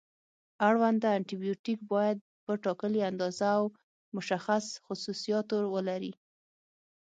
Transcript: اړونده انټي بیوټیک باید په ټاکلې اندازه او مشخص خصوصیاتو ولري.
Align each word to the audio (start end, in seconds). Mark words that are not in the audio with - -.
اړونده 0.67 1.07
انټي 1.17 1.35
بیوټیک 1.43 1.79
باید 1.93 2.17
په 2.45 2.51
ټاکلې 2.63 3.01
اندازه 3.09 3.47
او 3.57 3.63
مشخص 4.15 4.65
خصوصیاتو 4.85 5.57
ولري. 5.75 6.13